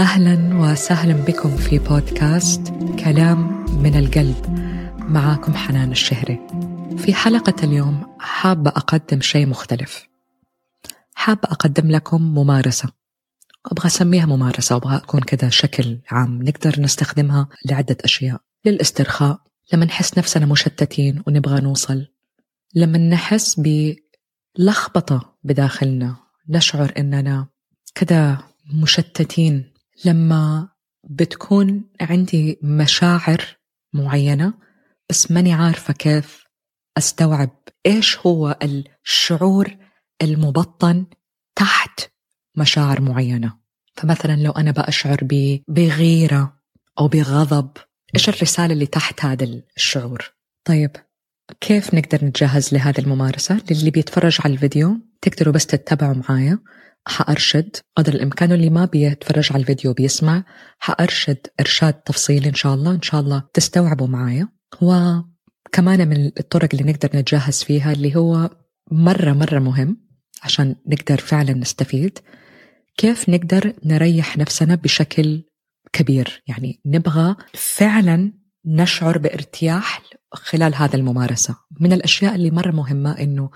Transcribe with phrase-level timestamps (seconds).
[0.00, 2.62] أهلا وسهلا بكم في بودكاست
[3.04, 4.36] كلام من القلب.
[4.98, 6.40] معاكم حنان الشهري.
[6.98, 10.08] في حلقة اليوم حابة أقدم شيء مختلف.
[11.14, 12.88] حابة أقدم لكم ممارسة.
[13.66, 16.42] أبغى أسميها ممارسة أبغى أكون كذا شكل عام.
[16.42, 18.40] نقدر نستخدمها لعدة أشياء.
[18.64, 19.40] للاسترخاء
[19.72, 22.06] لما نحس نفسنا مشتتين ونبغى نوصل.
[22.74, 23.60] لما نحس
[24.58, 26.16] بلخبطة بداخلنا
[26.48, 27.46] نشعر إننا
[27.94, 28.38] كذا
[28.74, 29.69] مشتتين.
[30.04, 30.68] لما
[31.04, 33.58] بتكون عندي مشاعر
[33.92, 34.54] معينة
[35.10, 36.44] بس ماني عارفة كيف
[36.98, 37.50] أستوعب
[37.86, 39.76] إيش هو الشعور
[40.22, 41.06] المبطن
[41.56, 42.00] تحت
[42.56, 43.60] مشاعر معينة.
[43.94, 45.18] فمثلا لو أنا بأشعر
[45.68, 46.60] بغيرة
[46.98, 47.70] أو بغضب
[48.14, 50.90] إيش الرسالة اللي تحت هذا الشعور؟ طيب
[51.60, 56.58] كيف نقدر نتجهز لهذه الممارسة؟ للي بيتفرج على الفيديو تقدروا بس تتبعوا معايا.
[57.06, 60.44] حأرشد قدر الإمكان اللي ما بيتفرج على الفيديو بيسمع.
[60.78, 64.48] حأرشد إرشاد تفصيلي إن شاء الله إن شاء الله تستوعبوا معايا.
[64.82, 68.50] وكمان من الطرق اللي نقدر نتجهز فيها اللي هو
[68.90, 69.96] مرة مرة مهم
[70.42, 72.18] عشان نقدر فعلا نستفيد.
[72.96, 75.42] كيف نقدر نريح نفسنا بشكل
[75.92, 78.32] كبير؟ يعني نبغى فعلا
[78.66, 81.56] نشعر بارتياح خلال هذا الممارسة.
[81.80, 83.50] من الأشياء اللي مرة مهمة إنه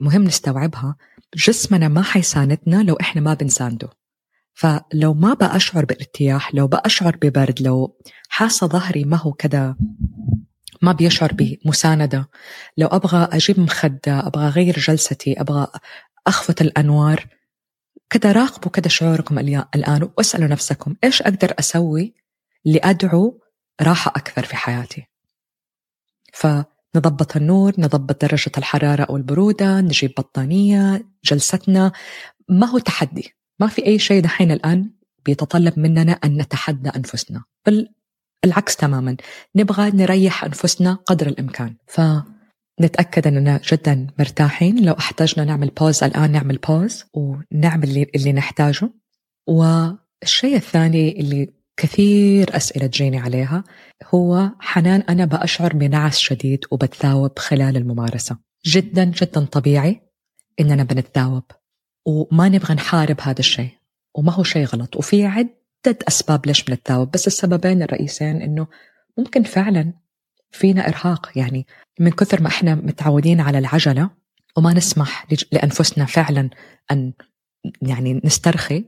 [0.00, 0.96] مهم نستوعبها
[1.34, 3.88] جسمنا ما حيساندنا لو إحنا ما بنسانده.
[4.54, 7.98] فلو ما بأشعر بارتياح لو بأشعر ببرد لو
[8.28, 9.76] حاسة ظهري ما هو كذا
[10.82, 12.28] ما بيشعر بمساندة
[12.76, 15.66] لو أبغى أجيب مخدة أبغى أغير جلستي أبغى
[16.26, 17.26] أخفت الأنوار
[18.10, 22.14] كذا راقبوا كذا شعوركم الآن واسألوا نفسكم إيش أقدر أسوي
[22.64, 23.40] لأدعو
[23.80, 25.06] راحة أكثر في حياتي؟
[26.94, 31.92] فنضبط النور نضبط درجة الحرارة أو البرودة نجيب بطانية جلستنا.
[32.48, 34.90] ما هو تحدي؟ ما في أي شيء دحين الآن
[35.24, 37.44] بيتطلب مننا أن نتحدى أنفسنا.
[37.66, 37.88] بل
[38.44, 39.16] العكس تماما.
[39.56, 41.76] نبغى نريح أنفسنا قدر الإمكان.
[41.86, 44.84] فنتأكد أننا جدا مرتاحين.
[44.84, 48.90] لو احتاجنا نعمل بوز الآن نعمل بوز ونعمل اللي, اللي نحتاجه.
[49.46, 53.64] والشيء الثاني اللي كثير أسئلة تجيني عليها.
[54.14, 58.38] هو حنان أنا بأشعر بنعس شديد وبتثاوب خلال الممارسة.
[58.66, 60.00] جدا جدا طبيعي
[60.60, 61.42] إننا بنتثاوب
[62.06, 63.70] وما نبغى نحارب هذا الشيء
[64.14, 64.96] وما هو شيء غلط.
[64.96, 68.66] وفي عدة أسباب ليش بنتثاوب بس السببين الرئيسيين إنه
[69.18, 69.92] ممكن فعلا
[70.50, 71.30] فينا إرهاق.
[71.36, 71.66] يعني
[72.00, 74.10] من كثر ما إحنا متعودين على العجلة
[74.56, 76.50] وما نسمح لأنفسنا فعلا
[76.90, 77.12] أن
[77.82, 78.84] يعني نسترخي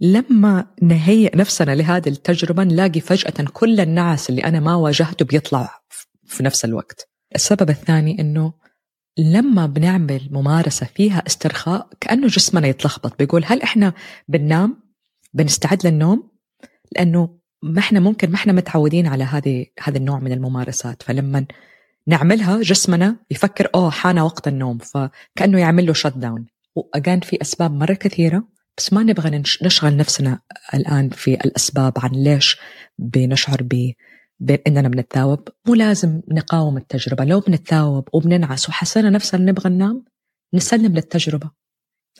[0.00, 5.80] لما نهيئ نفسنا لهذه التجربة نلاقي فجأة كل النعس اللي أنا ما واجهته بيطلع
[6.26, 7.08] في نفس الوقت.
[7.34, 8.52] السبب الثاني أنه
[9.18, 13.92] لما بنعمل ممارسة فيها استرخاء كأنه جسمنا يتلخبط بيقول هل إحنا
[14.28, 14.82] بننام؟
[15.34, 16.30] بنستعد للنوم؟
[16.92, 21.02] لأنه ما إحنا ممكن ما إحنا متعودين على هذه هذا النوع من الممارسات.
[21.02, 21.46] فلما
[22.06, 27.70] نعملها جسمنا يفكر أوه حان وقت النوم فكأنه يعمل له شت داون وأجان في أسباب
[27.70, 30.40] مرة كثيرة بس ما نبغى نشغل نفسنا
[30.74, 32.56] الآن في الأسباب عن ليش
[32.98, 33.92] بنشعر ب
[34.40, 35.48] بأننا بنتثاوب.
[35.66, 37.24] مو لازم نقاوم التجربة.
[37.24, 40.04] لو بنتثاوب وبننعس وحسينا نفسنا نبغى ننام
[40.54, 41.50] نسلم للتجربة.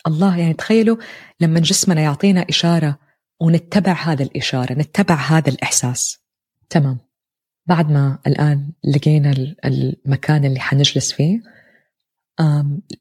[0.07, 0.97] الله يعني تخيلوا
[1.41, 2.99] لما جسمنا يعطينا إشارة
[3.41, 6.19] ونتبع هذا الإشارة نتبع هذا الإحساس.
[6.71, 6.99] تمام.
[7.67, 11.41] بعد ما الآن لقينا المكان اللي حنجلس فيه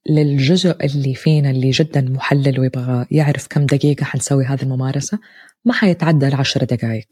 [0.09, 5.19] للجزء اللي فينا اللي جدا محلل ويبغى يعرف كم دقيقة حنسوي هذه الممارسة
[5.65, 7.07] ما حيتعدى العشر دقائق.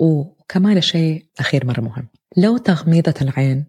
[0.00, 2.08] وكمان شيء أخير مرة مهم.
[2.36, 3.64] لو تغميضة العين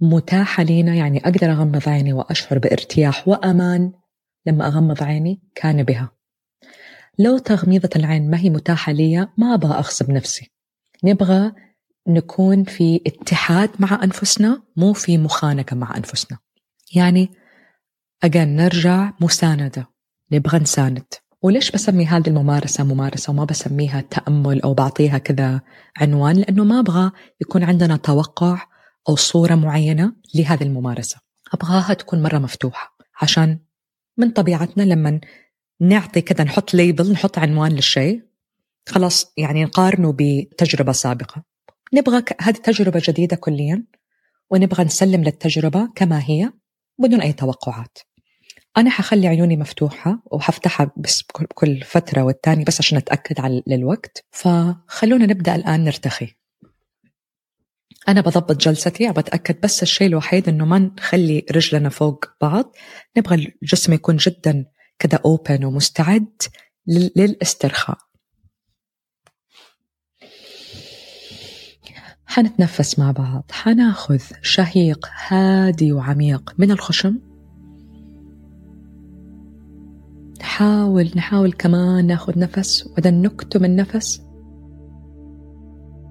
[0.00, 3.92] متاحة لينا يعني أقدر أغمض عيني وأشعر بارتياح وأمان
[4.46, 6.10] لما أغمض عيني كان بها.
[7.18, 10.50] لو تغميضة العين ما هي متاحة لي ما أبغى أغصب نفسي.
[11.04, 11.52] نبغى
[12.08, 16.38] نكون في اتحاد مع أنفسنا مو في مخانقة مع أنفسنا.
[16.94, 17.30] يعني
[18.24, 19.88] أجان نرجع مساندة
[20.32, 21.04] نبغى نساند.
[21.42, 25.60] وليش بسمي هذه الممارسة ممارسة وما بسميها تأمل أو بعطيها كذا
[25.96, 27.10] عنوان؟ لأنه ما أبغى
[27.40, 28.66] يكون عندنا توقع
[29.08, 31.16] أو صورة معينة لهذه الممارسة.
[31.54, 33.58] أبغاها تكون مرة مفتوحة عشان
[34.18, 35.20] من طبيعتنا لما
[35.80, 38.22] نعطي كذا نحط ليبل نحط عنوان للشيء
[38.88, 41.44] خلاص يعني نقارنه بتجربة سابقة.
[41.94, 43.84] نبغى هذه تجربة جديدة كليا
[44.50, 46.52] ونبغى نسلم للتجربة كما هي.
[46.98, 47.98] بدون أي توقعات.
[48.76, 51.22] أنا حخلي عيوني مفتوحة وحفتحها بس
[51.54, 56.36] كل فترة والتاني بس عشان أتأكد على للوقت فخلونا نبدأ الآن نرتخي.
[58.08, 62.72] أنا بضبط جلستي بتأكد بس الشيء الوحيد إنه ما نخلي رجلنا فوق بعض.
[63.16, 64.66] نبغى الجسم يكون جدا
[64.98, 66.42] كذا أوبن ومستعد
[66.86, 67.98] للاسترخاء.
[72.34, 73.44] حنتنفس مع بعض.
[73.50, 77.18] حناخذ شهيق هادي وعميق من الخشم.
[80.40, 84.22] نحاول نحاول كمان ناخذ نفس وبعدين نكتم النفس.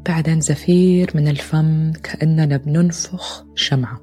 [0.05, 4.01] بعدين زفير من الفم كأننا بننفخ شمعة.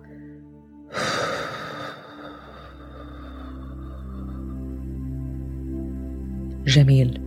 [6.67, 7.21] جميل.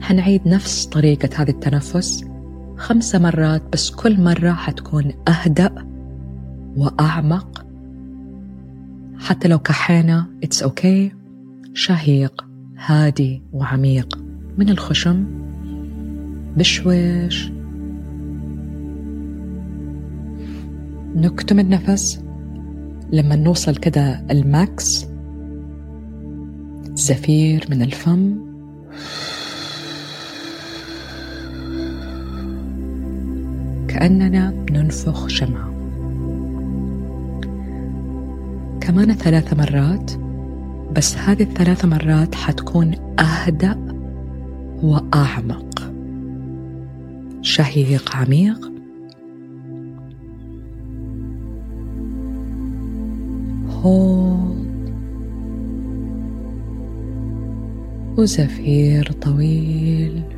[0.00, 2.33] حنعيد نفس طريقة هذا التنفس.
[2.76, 5.74] خمسة مرات بس كل مرة حتكون أهدأ
[6.76, 7.66] وأعمق.
[9.18, 11.12] حتى لو كحينا it's okay okay.
[11.74, 14.18] شهيق هادي وعميق.
[14.58, 15.24] من الخشم
[16.56, 17.50] بشويش.
[21.16, 22.24] نكتم النفس.
[23.12, 25.06] لما نوصل كده الماكس
[26.94, 28.38] زفير من الفم.
[33.94, 35.70] كأننا ننفخ شمعة.
[38.80, 40.10] كمان ثلاث مرات
[40.96, 43.78] بس هذه الثلاث مرات حتكون أهدأ
[44.82, 45.92] وأعمق.
[47.42, 48.72] شهيق عميق.
[53.82, 54.94] هولد
[58.18, 60.33] وزفير طويل.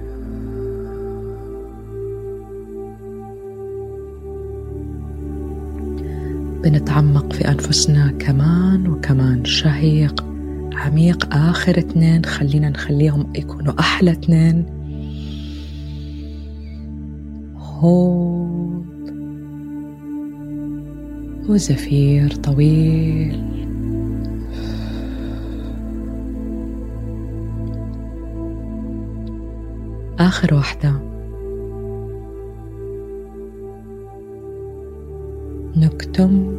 [6.66, 10.24] بنتعمق في أنفسنا كمان وكمان شهيق
[10.74, 14.66] عميق آخر اثنين خلينا نخليهم يكونوا أحلى اثنين.
[17.56, 18.86] هولد
[21.48, 23.42] وزفير طويل.
[30.19, 30.92] آخر واحدة.
[35.76, 36.56] نكتم.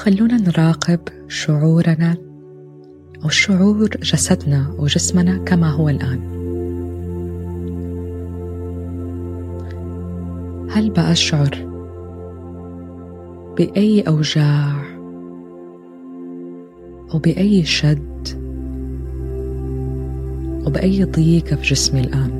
[0.00, 2.16] خلونا نراقب شعورنا
[3.24, 6.20] أو شعور جسدنا وجسمنا كما هو الآن.
[10.70, 11.50] هل بأشعر
[13.56, 14.82] بأي أوجاع
[17.14, 18.28] أو بأي شد
[20.66, 22.39] وبأي ضيقة في جسمي الآن؟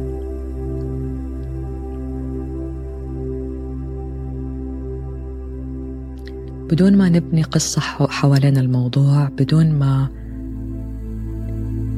[6.71, 10.09] بدون ما نبني قصة حوالين الموضوع بدون ما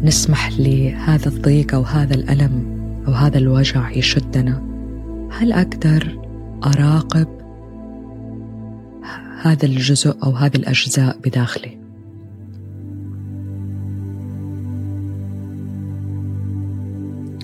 [0.02, 4.62] نسمح لهذا الضيق أو هذا الألم أو هذا الوجع يشدنا.
[5.32, 6.18] هل أقدر
[6.64, 7.28] أراقب
[9.42, 11.78] هذا الجزء أو هذه الأجزاء بداخلي؟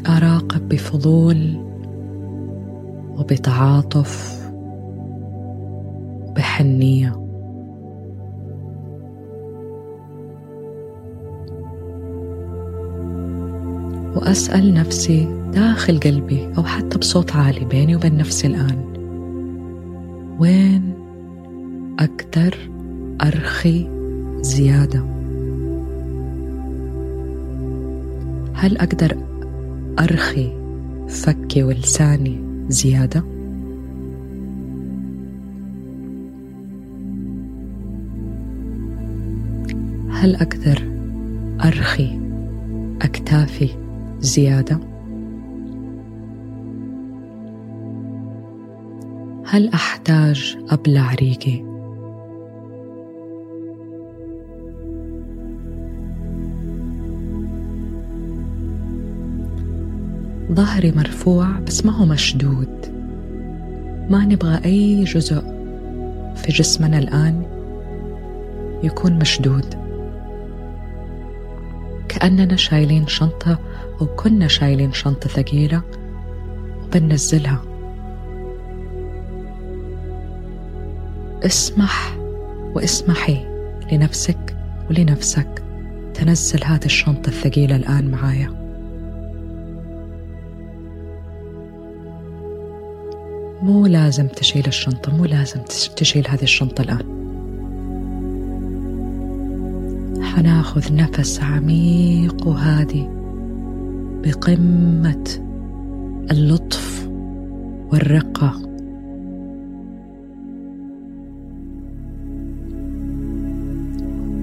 [0.07, 1.57] أراقب بفضول
[3.17, 4.39] وبتعاطف
[6.37, 7.18] بحنية
[14.19, 18.85] وأسأل نفسي داخل قلبي أو حتى بصوت عالي بيني وبين نفسي الآن.
[20.39, 20.95] وين
[21.99, 22.55] أقدر
[23.23, 23.89] أرخي
[24.41, 25.05] زيادة؟
[28.55, 29.17] هل أقدر
[29.99, 30.53] أرخي
[31.09, 33.25] فكي ولساني زيادة؟
[40.11, 40.83] هل أقدر
[41.65, 42.21] أرخي
[43.03, 43.88] أكتافي
[44.21, 44.81] زيادة؟
[49.47, 51.69] هل أحتاج أبلع ريقي؟
[60.53, 62.69] ظهري مرفوع بس ما هو مشدود
[64.11, 65.41] ما نبغى أي جزء
[66.37, 67.43] في جسمنا الآن
[68.83, 69.88] يكون مشدود
[72.19, 73.59] كأننا شايلين شنطة
[74.01, 75.83] أو كنا شايلين شنطة ثقيلة
[76.83, 77.63] وبننزلها.
[81.43, 82.17] اسمح
[82.75, 83.47] واسمحي
[83.93, 84.57] لنفسك
[84.91, 85.63] ولنفسك
[86.15, 88.49] تنزل هذه الشنطة الثقيلة الآن معايا.
[93.63, 95.61] مو لازم تشيل الشنطة مو لازم
[95.97, 97.18] تشيل هذه الشنطة الآن.
[100.39, 103.09] حناخذ نفس عميق وهادي
[104.25, 105.25] بقمة
[106.31, 107.09] اللطف
[107.93, 108.53] والرقة.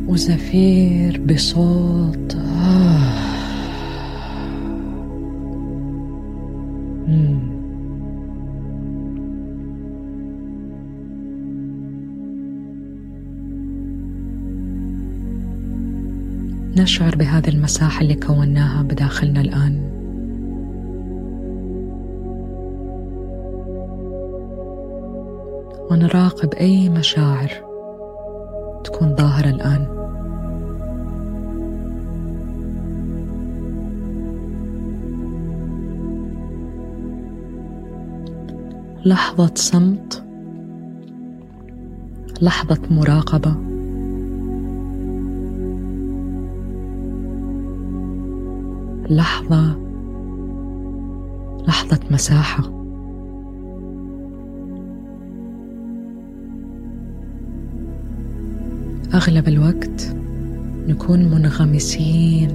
[0.07, 2.37] وزفير بصوت
[16.85, 19.75] نشعر بهذه المساحة اللي كوناها بداخلنا الآن؟
[25.91, 27.49] ونراقب أي مشاعر
[28.83, 29.87] تكون ظاهرة الآن.
[39.05, 40.23] لحظة صمت
[42.41, 43.74] لحظة مراقبة.
[49.09, 49.79] لحظة
[51.67, 52.63] لحظة مساحة.
[59.13, 60.15] أغلب الوقت
[60.87, 62.49] نكون منغمسين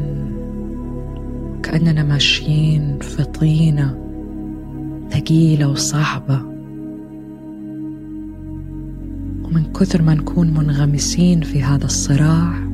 [1.63, 3.99] كأننا ماشيين في طينة
[5.11, 6.43] ثقيلة وصعبة.
[9.45, 12.70] ومن كثر ما نكون منغمسين في هذا الصراع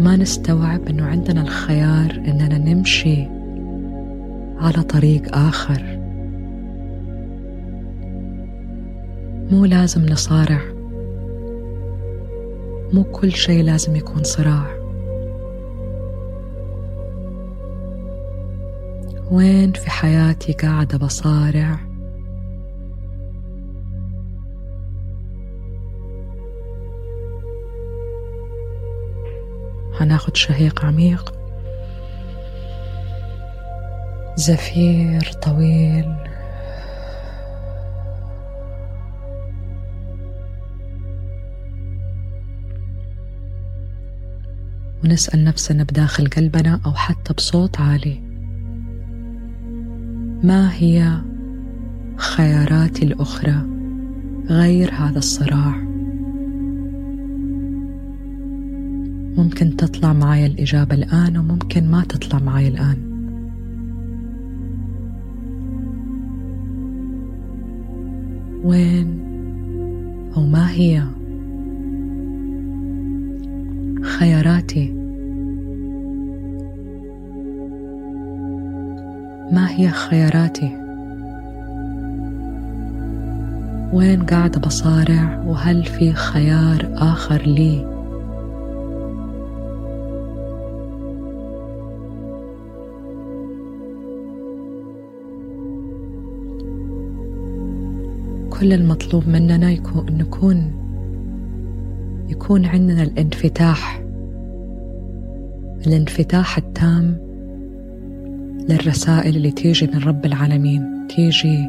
[0.00, 3.28] ما نستوعب إنه عندنا الخيار إننا نمشي
[4.60, 5.98] على طريق آخر.
[9.50, 10.60] مو لازم نصارع.
[12.92, 14.78] مو كل شيء لازم يكون صراع.
[19.30, 21.87] وين في حياتي قاعدة بصارع؟
[30.28, 31.34] هناخد شهيق عميق.
[34.36, 36.14] زفير طويل.
[45.04, 48.20] ونسأل نفسنا بداخل قلبنا أو حتى بصوت عالي.
[50.42, 51.20] ما هي
[52.16, 53.62] خياراتي الأخرى
[54.50, 55.87] غير هذا الصراع؟
[59.38, 62.96] ممكن تطلع معي الإجابة الآن وممكن ما تطلع معي الآن.
[68.64, 69.20] وين
[70.36, 71.02] أو ما هي
[74.02, 74.92] خياراتي؟
[79.52, 80.76] ما هي خياراتي؟
[83.92, 87.97] وين قاعدة بصارع؟ وهل في خيار آخر لي؟
[98.60, 100.72] كل المطلوب مننا يكون نكون
[102.28, 104.02] يكون عندنا الانفتاح.
[105.86, 107.18] الانفتاح التام
[108.68, 111.06] للرسائل اللي تيجي من رب العالمين.
[111.16, 111.68] تيجي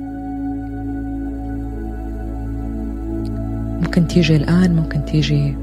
[3.82, 5.56] ممكن تيجي الآن ممكن تيجي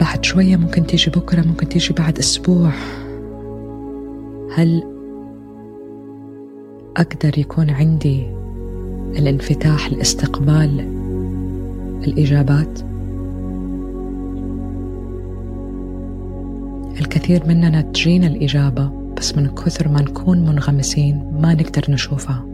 [0.00, 2.70] بعد شوية ممكن تيجي بكرة ممكن تيجي بعد أسبوع.
[4.54, 4.82] هل
[6.96, 8.26] أقدر يكون عندي
[9.16, 10.80] الانفتاح لاستقبال
[12.06, 12.78] الإجابات؟
[17.00, 22.44] الكثير مننا تجينا الإجابة بس من كثر ما نكون منغمسين ما نقدر نشوفها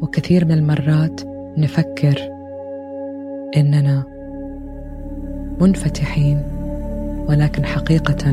[0.00, 1.20] وكثير من المرات
[1.58, 2.18] نفكر
[3.56, 4.04] إننا
[5.60, 6.42] منفتحين
[7.28, 8.30] ولكن حقيقة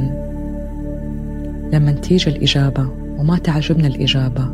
[1.74, 2.88] لما تيجي الإجابة
[3.18, 4.48] وما تعجبنا الإجابة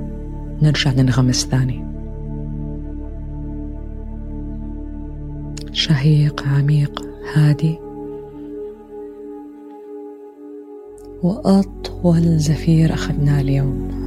[0.62, 1.89] نرجع ننغمس ثاني
[5.72, 7.80] شهيق عميق هادي.
[11.24, 14.00] وأطول زفير أخذناه اليوم.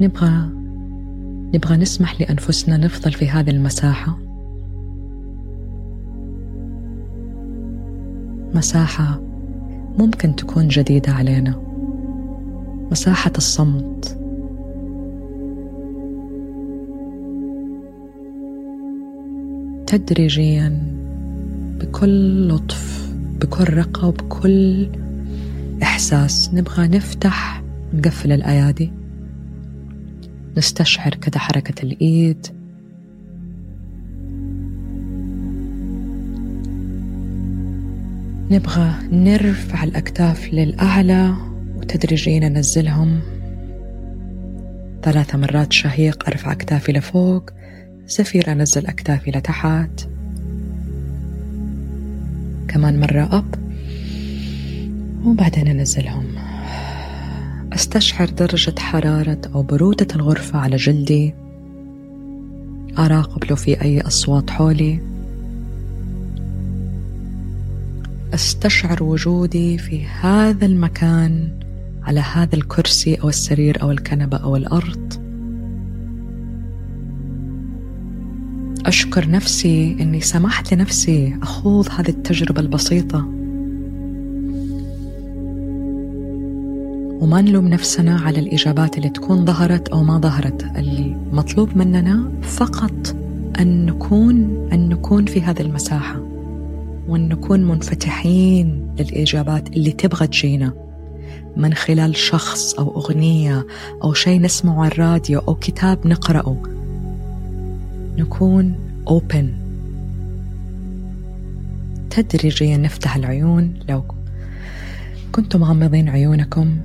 [0.00, 0.50] نبغى
[1.54, 4.18] نبغى نسمح لأنفسنا نفضل في هذه المساحة.
[8.54, 9.33] مساحة
[9.98, 11.60] ممكن تكون جديدة علينا.
[12.90, 14.18] مساحة الصمت.
[19.86, 20.82] تدريجيا
[21.80, 24.88] بكل لطف بكل رقة وبكل
[25.82, 27.62] إحساس نبغى نفتح
[27.94, 28.92] نقفل الأيادي.
[30.56, 32.46] نستشعر كذا حركة الإيد.
[38.54, 41.34] نبغى نرفع الأكتاف للأعلى
[41.76, 43.20] وتدريجيا ننزلهم.
[45.02, 47.50] ثلاث مرات شهيق أرفع أكتافي لفوق
[48.06, 50.08] زفير أنزل أكتافي لتحت.
[52.68, 53.54] كمان مرة أب
[55.24, 56.26] وبعدين أنزلهم.
[57.72, 61.34] أستشعر درجة حرارة أو برودة الغرفة على جلدي.
[62.98, 65.13] أراقب لو في أي أصوات حولي.
[68.34, 71.48] أستشعر وجودي في هذا المكان
[72.02, 75.12] على هذا الكرسي أو السرير أو الكنبة أو الأرض.
[78.86, 83.18] أشكر نفسي أني سمحت لنفسي أخوض هذه التجربة البسيطة.
[87.20, 90.64] وما نلوم نفسنا على الإجابات اللي تكون ظهرت أو ما ظهرت.
[90.76, 93.16] المطلوب مننا فقط
[93.60, 96.33] أن نكون أن نكون في هذه المساحة.
[97.08, 100.72] وأن نكون منفتحين للإجابات اللي تبغى تجينا.
[101.56, 103.66] من خلال شخص أو أغنية
[104.02, 106.62] أو شيء نسمعه على الراديو أو كتاب نقرأه.
[108.18, 108.74] نكون
[109.10, 109.44] open.
[112.10, 113.74] تدريجيا نفتح العيون.
[113.88, 114.04] لو
[115.32, 116.76] كنتم مغمضين عيونكم.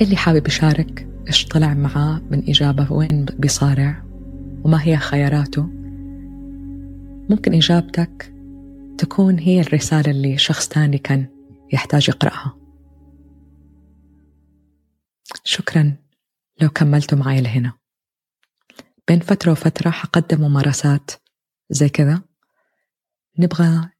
[0.00, 4.02] اللي حابب يشارك إيش طلع معاه؟ من إجابة وين بيصارع؟
[4.64, 5.77] وما هي خياراته؟
[7.30, 8.34] ممكن إجابتك
[8.98, 11.28] تكون هي الرسالة اللي شخص تاني كان
[11.72, 12.58] يحتاج يقرأها.
[15.44, 15.96] شكرا
[16.60, 17.78] لو كملتوا معي لهنا.
[19.08, 21.10] بين فترة وفترة حقدم ممارسات
[21.70, 22.22] زي كذا.
[23.38, 23.90] نبغى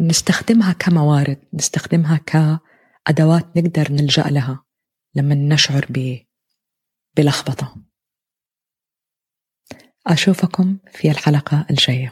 [0.00, 4.64] نستخدمها كموارد نستخدمها كأدوات نقدر نلجأ لها
[5.14, 5.86] لما نشعر
[7.16, 7.91] بلخبطة.
[10.06, 12.10] أشوفكم في الحلقة الجاية.